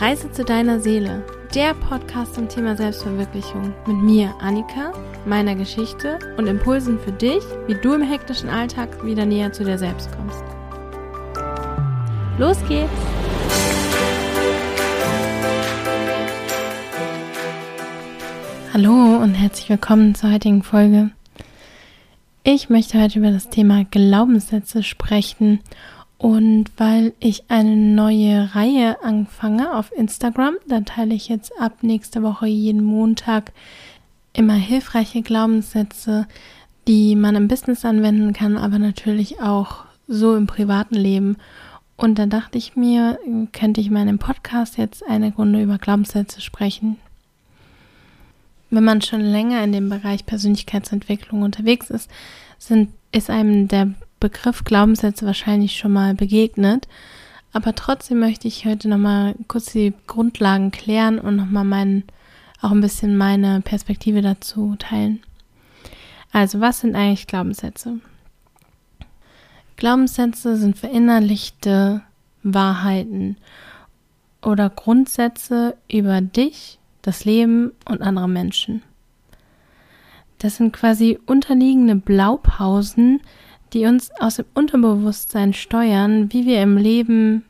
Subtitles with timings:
[0.00, 1.22] Reise zu deiner Seele,
[1.54, 4.94] der Podcast zum Thema Selbstverwirklichung mit mir, Annika,
[5.26, 9.76] meiner Geschichte und Impulsen für dich, wie du im hektischen Alltag wieder näher zu dir
[9.76, 10.42] selbst kommst.
[12.38, 12.90] Los geht's!
[18.72, 21.10] Hallo und herzlich willkommen zur heutigen Folge.
[22.42, 25.60] Ich möchte heute über das Thema Glaubenssätze sprechen
[26.20, 32.22] und weil ich eine neue Reihe anfange auf Instagram, da teile ich jetzt ab nächste
[32.22, 33.52] Woche jeden Montag
[34.34, 36.28] immer hilfreiche Glaubenssätze,
[36.86, 41.38] die man im Business anwenden kann, aber natürlich auch so im privaten Leben.
[41.96, 43.18] Und da dachte ich mir,
[43.54, 46.98] könnte ich in meinem Podcast jetzt eine Runde über Glaubenssätze sprechen.
[48.68, 52.10] Wenn man schon länger in dem Bereich Persönlichkeitsentwicklung unterwegs ist,
[52.58, 56.86] sind, ist einem der Begriff Glaubenssätze wahrscheinlich schon mal begegnet.
[57.52, 62.04] Aber trotzdem möchte ich heute nochmal kurz die Grundlagen klären und nochmal meinen,
[62.60, 65.20] auch ein bisschen meine Perspektive dazu teilen.
[66.30, 67.98] Also, was sind eigentlich Glaubenssätze?
[69.76, 72.02] Glaubenssätze sind verinnerlichte
[72.42, 73.36] Wahrheiten
[74.42, 78.82] oder Grundsätze über dich, das Leben und andere Menschen.
[80.38, 83.20] Das sind quasi unterliegende Blaupausen,
[83.72, 87.44] die uns aus dem Unterbewusstsein steuern, wie wir im Leben,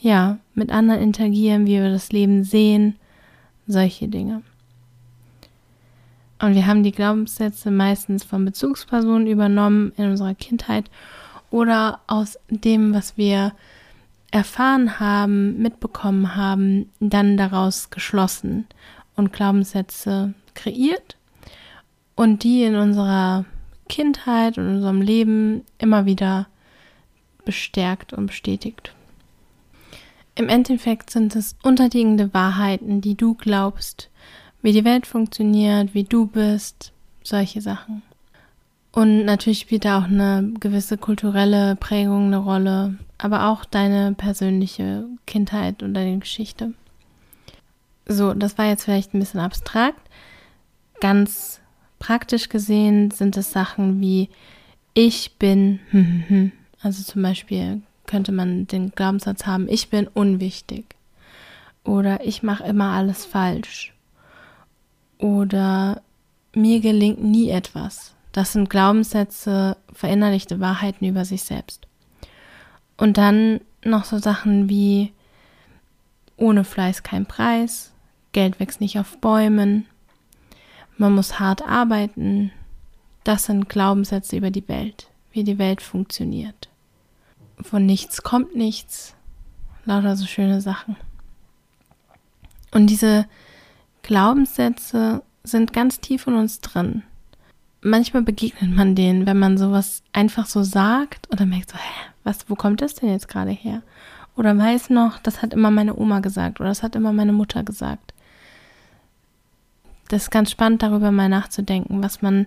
[0.00, 2.96] ja, mit anderen interagieren, wie wir das Leben sehen,
[3.66, 4.42] solche Dinge.
[6.40, 10.90] Und wir haben die Glaubenssätze meistens von Bezugspersonen übernommen in unserer Kindheit
[11.50, 13.52] oder aus dem, was wir
[14.30, 18.66] erfahren haben, mitbekommen haben, dann daraus geschlossen
[19.16, 21.16] und Glaubenssätze kreiert
[22.14, 23.44] und die in unserer
[23.90, 26.46] Kindheit und unserem Leben immer wieder
[27.44, 28.94] bestärkt und bestätigt.
[30.36, 34.08] Im Endeffekt sind es unterliegende Wahrheiten, die du glaubst,
[34.62, 36.92] wie die Welt funktioniert, wie du bist,
[37.22, 38.02] solche Sachen.
[38.92, 45.04] Und natürlich spielt da auch eine gewisse kulturelle Prägung eine Rolle, aber auch deine persönliche
[45.26, 46.74] Kindheit und deine Geschichte.
[48.06, 50.00] So, das war jetzt vielleicht ein bisschen abstrakt.
[51.00, 51.59] Ganz
[52.00, 54.30] Praktisch gesehen sind es Sachen wie
[54.94, 56.50] ich bin,
[56.82, 60.96] also zum Beispiel könnte man den Glaubenssatz haben, ich bin unwichtig
[61.84, 63.94] oder ich mache immer alles falsch
[65.18, 66.02] oder
[66.54, 68.14] mir gelingt nie etwas.
[68.32, 71.86] Das sind Glaubenssätze, verinnerlichte Wahrheiten über sich selbst.
[72.96, 75.12] Und dann noch so Sachen wie
[76.36, 77.92] ohne Fleiß kein Preis,
[78.32, 79.86] Geld wächst nicht auf Bäumen,
[81.00, 82.52] man muss hart arbeiten.
[83.24, 86.68] Das sind Glaubenssätze über die Welt, wie die Welt funktioniert.
[87.60, 89.14] Von nichts kommt nichts.
[89.86, 90.96] Lauter so schöne Sachen.
[92.70, 93.26] Und diese
[94.02, 97.02] Glaubenssätze sind ganz tief in uns drin.
[97.80, 102.48] Manchmal begegnet man denen, wenn man sowas einfach so sagt oder merkt so, hä, was,
[102.48, 103.82] wo kommt das denn jetzt gerade her?
[104.36, 107.62] Oder weiß noch, das hat immer meine Oma gesagt oder das hat immer meine Mutter
[107.62, 108.12] gesagt
[110.10, 112.46] das ist ganz spannend, darüber mal nachzudenken, was man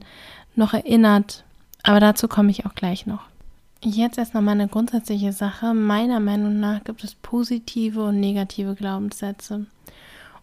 [0.56, 1.44] noch erinnert.
[1.82, 3.22] Aber dazu komme ich auch gleich noch.
[3.82, 5.74] Jetzt erst noch mal eine grundsätzliche Sache.
[5.74, 9.66] Meiner Meinung nach gibt es positive und negative Glaubenssätze.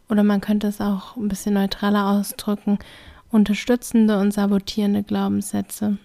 [0.08, 2.78] Oder man könnte es auch ein bisschen neutraler ausdrücken.
[3.31, 5.98] Unterstützende und sabotierende Glaubenssätze.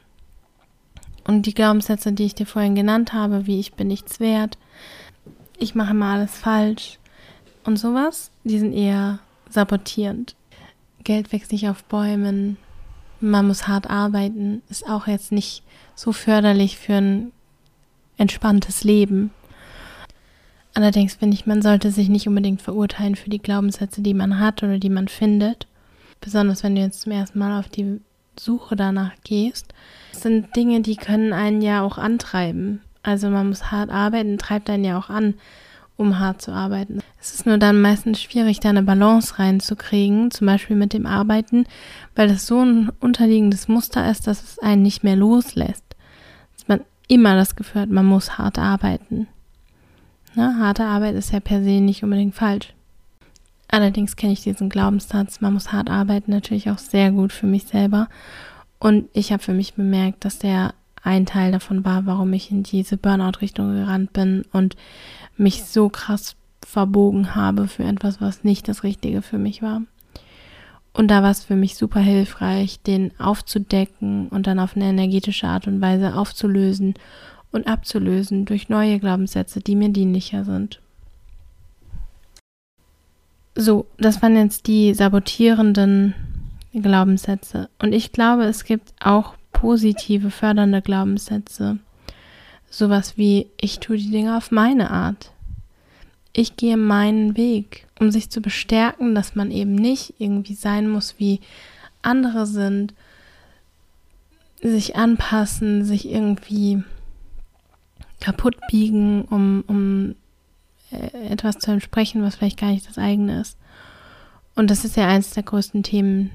[1.27, 4.57] Und die Glaubenssätze, die ich dir vorhin genannt habe, wie ich bin nichts wert,
[5.57, 6.99] ich mache mal alles falsch
[7.63, 10.35] und sowas, die sind eher sabotierend.
[11.05, 12.57] Geld wächst nicht auf Bäumen,
[13.21, 15.63] man muss hart arbeiten, ist auch jetzt nicht
[15.95, 17.31] so förderlich für ein
[18.17, 19.31] entspanntes Leben.
[20.73, 24.61] Allerdings finde ich, man sollte sich nicht unbedingt verurteilen für die Glaubenssätze, die man hat
[24.61, 25.67] oder die man findet.
[26.19, 28.01] Besonders wenn du jetzt zum ersten Mal auf die
[28.37, 29.73] Suche danach gehst.
[30.11, 32.81] Das sind Dinge, die können einen ja auch antreiben.
[33.03, 35.35] Also man muss hart arbeiten, treibt einen ja auch an
[35.97, 36.99] um hart zu arbeiten.
[37.19, 41.65] Es ist nur dann meistens schwierig, da eine Balance reinzukriegen, zum Beispiel mit dem Arbeiten,
[42.15, 45.83] weil das so ein unterliegendes Muster ist, dass es einen nicht mehr loslässt.
[46.55, 49.27] Dass man immer das Gefühl hat, man muss hart arbeiten.
[50.35, 50.57] Ne?
[50.59, 52.73] Harte Arbeit ist ja per se nicht unbedingt falsch.
[53.67, 57.65] Allerdings kenne ich diesen Glaubenssatz, man muss hart arbeiten, natürlich auch sehr gut für mich
[57.65, 58.09] selber.
[58.79, 60.73] Und ich habe für mich bemerkt, dass der
[61.05, 64.75] ein Teil davon war, warum ich in diese Burnout-Richtung gerannt bin und
[65.37, 66.35] mich so krass
[66.65, 69.81] verbogen habe für etwas, was nicht das Richtige für mich war.
[70.93, 75.47] Und da war es für mich super hilfreich, den aufzudecken und dann auf eine energetische
[75.47, 76.95] Art und Weise aufzulösen
[77.51, 80.79] und abzulösen durch neue Glaubenssätze, die mir dienlicher sind.
[83.55, 86.13] So, das waren jetzt die sabotierenden
[86.73, 87.69] Glaubenssätze.
[87.79, 91.79] Und ich glaube, es gibt auch positive, fördernde Glaubenssätze.
[92.75, 95.31] Sowas wie, ich tue die Dinge auf meine Art.
[96.33, 101.15] Ich gehe meinen Weg, um sich zu bestärken, dass man eben nicht irgendwie sein muss,
[101.17, 101.39] wie
[102.01, 102.93] andere sind,
[104.61, 106.83] sich anpassen, sich irgendwie
[108.19, 110.15] kaputt biegen, um, um
[110.91, 113.57] äh, etwas zu entsprechen, was vielleicht gar nicht das eigene ist.
[114.53, 116.31] Und das ist ja eines der größten Themen,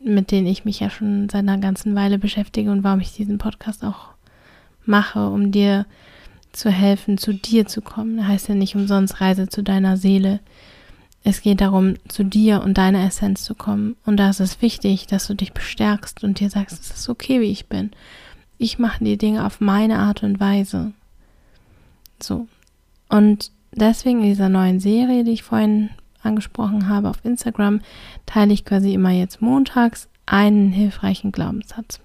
[0.00, 3.38] mit denen ich mich ja schon seit einer ganzen Weile beschäftige und warum ich diesen
[3.38, 4.15] Podcast auch
[4.88, 5.86] mache, um dir
[6.52, 8.16] zu helfen, zu dir zu kommen.
[8.16, 10.40] Das heißt ja nicht umsonst Reise zu deiner Seele.
[11.22, 13.96] Es geht darum, zu dir und deiner Essenz zu kommen.
[14.04, 17.40] Und da ist es wichtig, dass du dich bestärkst und dir sagst, es ist okay,
[17.40, 17.90] wie ich bin.
[18.58, 20.92] Ich mache die Dinge auf meine Art und Weise.
[22.22, 22.46] So.
[23.08, 25.90] Und deswegen in dieser neuen Serie, die ich vorhin
[26.22, 27.80] angesprochen habe auf Instagram,
[28.24, 32.00] teile ich quasi immer jetzt montags einen hilfreichen Glaubenssatz.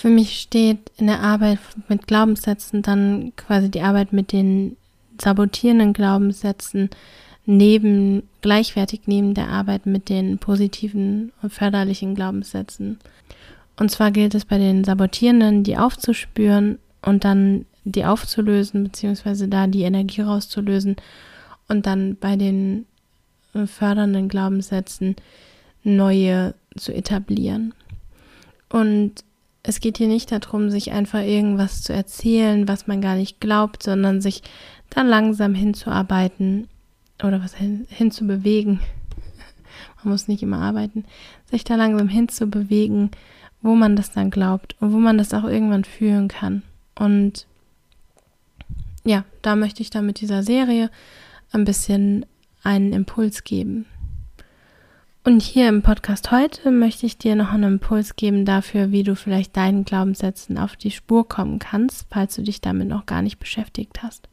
[0.00, 1.58] Für mich steht in der Arbeit
[1.88, 4.78] mit Glaubenssätzen dann quasi die Arbeit mit den
[5.20, 6.88] sabotierenden Glaubenssätzen
[7.44, 12.98] neben, gleichwertig neben der Arbeit mit den positiven und förderlichen Glaubenssätzen.
[13.78, 19.66] Und zwar gilt es bei den Sabotierenden, die aufzuspüren und dann die aufzulösen, beziehungsweise da
[19.66, 20.96] die Energie rauszulösen
[21.68, 22.86] und dann bei den
[23.52, 25.16] äh, fördernden Glaubenssätzen
[25.84, 27.74] neue zu etablieren.
[28.70, 29.24] Und
[29.70, 33.84] es geht hier nicht darum, sich einfach irgendwas zu erzählen, was man gar nicht glaubt,
[33.84, 34.42] sondern sich
[34.90, 36.66] dann langsam hinzuarbeiten
[37.22, 38.80] oder was hin, hinzubewegen.
[40.02, 41.04] man muss nicht immer arbeiten,
[41.48, 43.12] sich da langsam hinzubewegen,
[43.62, 46.64] wo man das dann glaubt und wo man das auch irgendwann fühlen kann.
[46.96, 47.46] Und
[49.04, 50.90] ja, da möchte ich dann mit dieser Serie
[51.52, 52.26] ein bisschen
[52.64, 53.86] einen Impuls geben.
[55.22, 59.14] Und hier im Podcast heute möchte ich dir noch einen Impuls geben dafür, wie du
[59.14, 63.38] vielleicht deinen Glaubenssätzen auf die Spur kommen kannst, falls du dich damit noch gar nicht
[63.38, 64.28] beschäftigt hast.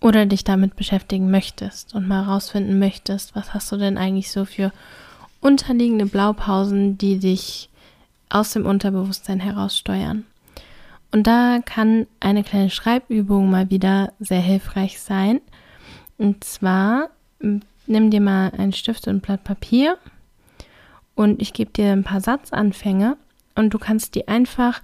[0.00, 4.44] Oder dich damit beschäftigen möchtest und mal rausfinden möchtest, was hast du denn eigentlich so
[4.44, 4.72] für
[5.40, 7.70] unterliegende Blaupausen, die dich
[8.28, 10.24] aus dem Unterbewusstsein heraus steuern.
[11.12, 15.40] Und da kann eine kleine Schreibübung mal wieder sehr hilfreich sein.
[16.18, 19.98] Und zwar nimm dir mal einen Stift und ein Blatt Papier
[21.14, 23.16] und ich gebe dir ein paar Satzanfänge
[23.54, 24.82] und du kannst die einfach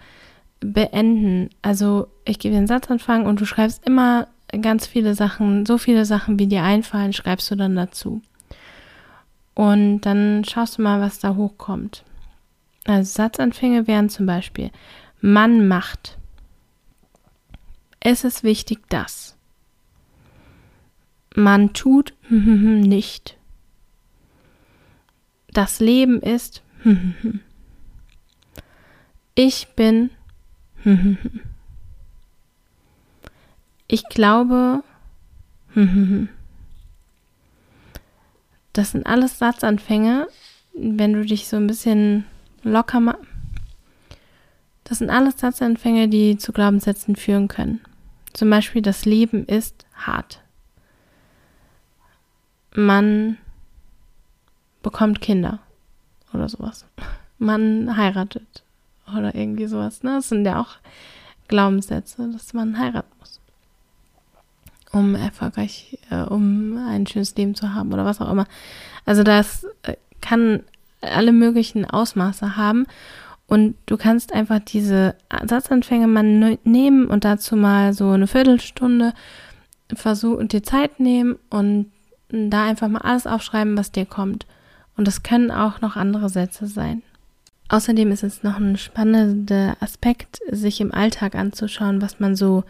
[0.60, 1.50] beenden.
[1.62, 4.28] Also ich gebe dir einen Satzanfang und du schreibst immer
[4.62, 8.22] ganz viele Sachen, so viele Sachen, wie dir einfallen, schreibst du dann dazu.
[9.54, 12.04] Und dann schaust du mal, was da hochkommt.
[12.86, 14.70] Also Satzanfänge wären zum Beispiel
[15.20, 16.16] Mann macht.
[18.00, 19.36] Es ist wichtig, dass
[21.34, 23.37] man tut nicht.
[25.58, 26.62] Das Leben ist
[29.34, 30.10] ich bin
[33.88, 34.84] ich glaube
[38.72, 40.28] das sind alles Satzanfänge,
[40.74, 42.24] wenn du dich so ein bisschen
[42.62, 43.26] locker machst
[44.84, 47.80] das sind alles Satzanfänge, die zu Glaubenssätzen führen können.
[48.32, 50.40] Zum Beispiel, das Leben ist hart.
[52.74, 53.36] Man
[54.88, 55.58] bekommt Kinder
[56.32, 56.86] oder sowas.
[57.38, 58.62] Man heiratet
[59.14, 60.02] oder irgendwie sowas.
[60.02, 60.12] Ne?
[60.14, 60.76] Das sind ja auch
[61.46, 63.38] Glaubenssätze, dass man heiraten muss,
[64.92, 68.46] um erfolgreich, äh, um ein schönes Leben zu haben oder was auch immer.
[69.04, 70.62] Also das äh, kann
[71.02, 72.86] alle möglichen Ausmaße haben
[73.46, 79.12] und du kannst einfach diese Satzanfänge mal nehmen und dazu mal so eine Viertelstunde
[79.92, 81.92] versuchen und dir Zeit nehmen und
[82.30, 84.46] da einfach mal alles aufschreiben, was dir kommt.
[84.98, 87.02] Und das können auch noch andere Sätze sein.
[87.68, 92.64] Außerdem ist es noch ein spannender Aspekt, sich im Alltag anzuschauen, was man so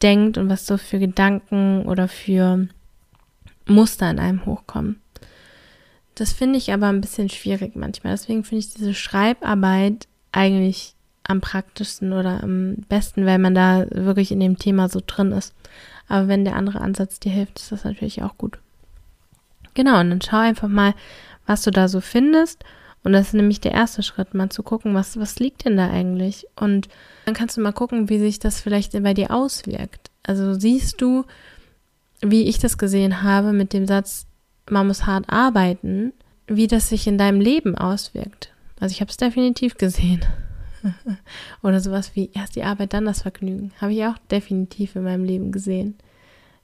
[0.00, 2.68] denkt und was so für Gedanken oder für
[3.66, 5.00] Muster in einem hochkommen.
[6.14, 8.14] Das finde ich aber ein bisschen schwierig manchmal.
[8.14, 10.94] Deswegen finde ich diese Schreibarbeit eigentlich
[11.24, 15.54] am praktischsten oder am besten, weil man da wirklich in dem Thema so drin ist.
[16.08, 18.58] Aber wenn der andere Ansatz dir hilft, ist das natürlich auch gut.
[19.78, 20.92] Genau, und dann schau einfach mal,
[21.46, 22.64] was du da so findest.
[23.04, 25.88] Und das ist nämlich der erste Schritt, mal zu gucken, was, was liegt denn da
[25.88, 26.48] eigentlich?
[26.56, 26.88] Und
[27.26, 30.10] dann kannst du mal gucken, wie sich das vielleicht bei dir auswirkt.
[30.24, 31.26] Also siehst du,
[32.20, 34.26] wie ich das gesehen habe mit dem Satz,
[34.68, 36.12] man muss hart arbeiten,
[36.48, 38.52] wie das sich in deinem Leben auswirkt.
[38.80, 40.24] Also ich habe es definitiv gesehen.
[41.62, 43.70] Oder sowas wie erst die Arbeit, dann das Vergnügen.
[43.80, 45.96] Habe ich auch definitiv in meinem Leben gesehen.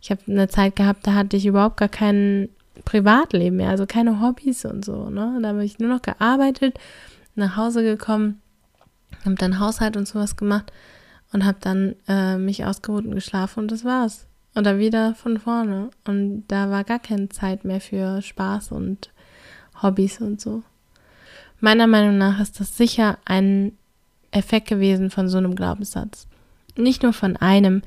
[0.02, 2.48] Ich habe eine Zeit gehabt, da hatte ich überhaupt gar kein
[2.84, 5.08] Privatleben mehr, also keine Hobbys und so.
[5.10, 5.38] Ne?
[5.40, 6.78] Da habe ich nur noch gearbeitet,
[7.34, 8.40] nach Hause gekommen,
[9.24, 10.72] habe dann Haushalt und sowas gemacht
[11.32, 14.26] und habe dann äh, mich ausgeruht und geschlafen und das war's.
[14.54, 15.90] Und dann wieder von vorne.
[16.04, 19.10] Und da war gar keine Zeit mehr für Spaß und
[19.82, 20.62] Hobbys und so.
[21.60, 23.72] Meiner Meinung nach ist das sicher ein
[24.30, 26.26] Effekt gewesen von so einem Glaubenssatz.
[26.76, 27.82] Nicht nur von einem.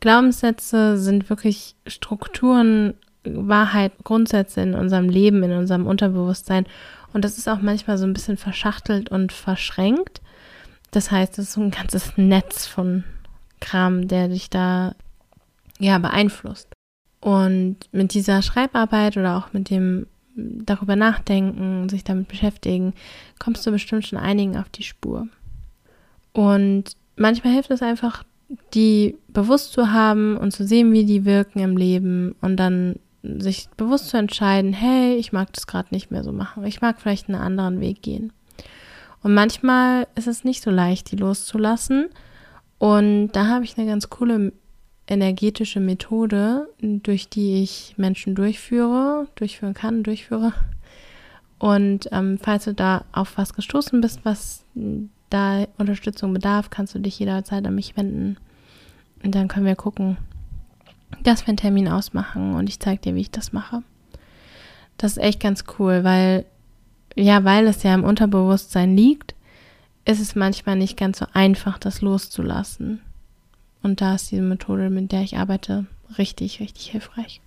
[0.00, 6.66] Glaubenssätze sind wirklich Strukturen, Wahrheit, Grundsätze in unserem Leben, in unserem Unterbewusstsein.
[7.12, 10.20] Und das ist auch manchmal so ein bisschen verschachtelt und verschränkt.
[10.90, 13.04] Das heißt, es ist so ein ganzes Netz von
[13.60, 14.94] Kram, der dich da
[15.78, 16.68] ja beeinflusst.
[17.20, 22.94] Und mit dieser Schreibarbeit oder auch mit dem darüber nachdenken, sich damit beschäftigen,
[23.38, 25.28] kommst du bestimmt schon einigen auf die Spur.
[26.32, 28.24] Und manchmal hilft es einfach,
[28.74, 33.68] die bewusst zu haben und zu sehen, wie die wirken im Leben und dann sich
[33.76, 36.64] bewusst zu entscheiden, hey, ich mag das gerade nicht mehr so machen.
[36.64, 38.32] Ich mag vielleicht einen anderen Weg gehen.
[39.22, 42.08] Und manchmal ist es nicht so leicht, die loszulassen.
[42.78, 44.52] Und da habe ich eine ganz coole
[45.06, 50.54] energetische Methode, durch die ich Menschen durchführe, durchführen kann, durchführe.
[51.58, 54.64] Und ähm, falls du da auf was gestoßen bist, was
[55.28, 58.38] da Unterstützung bedarf, kannst du dich jederzeit an mich wenden.
[59.22, 60.16] Und dann können wir gucken,
[61.22, 63.82] dass wir einen Termin ausmachen und ich zeige dir, wie ich das mache.
[64.96, 66.44] Das ist echt ganz cool, weil,
[67.16, 69.34] ja, weil es ja im Unterbewusstsein liegt,
[70.04, 73.00] ist es manchmal nicht ganz so einfach, das loszulassen.
[73.82, 75.86] Und da ist diese Methode, mit der ich arbeite,
[76.18, 77.40] richtig, richtig hilfreich.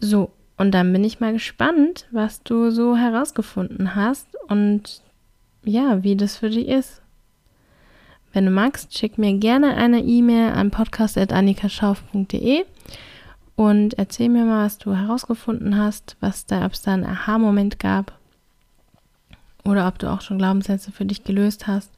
[0.00, 5.02] So, und dann bin ich mal gespannt, was du so herausgefunden hast und
[5.64, 7.01] ja, wie das für dich ist.
[8.32, 12.64] Wenn du magst, schick mir gerne eine E-Mail an podcast.annikaschauf.de
[13.56, 17.78] und erzähl mir mal, was du herausgefunden hast, was da, ob es da einen Aha-Moment
[17.78, 18.18] gab
[19.64, 21.90] oder ob du auch schon Glaubenssätze für dich gelöst hast.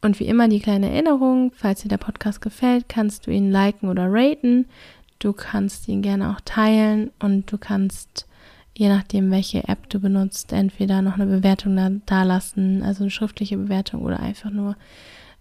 [0.00, 3.90] Und wie immer die kleine Erinnerung, falls dir der Podcast gefällt, kannst du ihn liken
[3.90, 4.64] oder raten.
[5.18, 8.26] Du kannst ihn gerne auch teilen und du kannst
[8.76, 13.10] je nachdem, welche App du benutzt, entweder noch eine Bewertung da, da lassen, also eine
[13.10, 14.76] schriftliche Bewertung oder einfach nur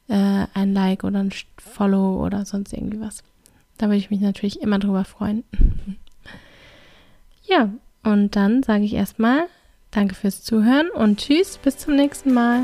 [0.08, 3.24] äh, ein Like oder ein Follow oder sonst irgendwie was.
[3.78, 5.44] Da würde ich mich natürlich immer drüber freuen.
[7.48, 7.70] ja,
[8.04, 9.48] und dann sage ich erstmal
[9.92, 12.64] Danke fürs Zuhören und tschüss, bis zum nächsten Mal.